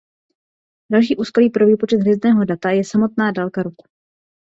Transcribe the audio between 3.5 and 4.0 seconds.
roku.